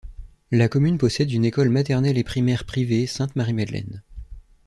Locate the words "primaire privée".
2.23-3.05